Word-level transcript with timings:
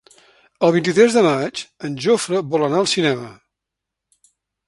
El 0.67 0.71
vint-i-tres 0.75 1.17
de 1.17 1.21
maig 1.25 1.61
en 1.89 1.99
Jofre 2.07 2.41
vol 2.55 2.65
anar 2.69 2.79
al 2.85 2.91
cinema. 2.95 3.31